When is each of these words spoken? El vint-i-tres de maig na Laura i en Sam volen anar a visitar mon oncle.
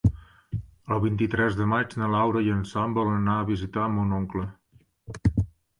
El 0.95 1.01
vint-i-tres 1.03 1.59
de 1.59 1.67
maig 1.73 1.93
na 2.03 2.09
Laura 2.15 2.41
i 2.49 2.49
en 2.57 2.65
Sam 2.73 2.99
volen 3.01 3.21
anar 3.21 3.39
a 3.43 3.47
visitar 3.53 3.87
mon 3.99 4.19
oncle. 4.23 4.49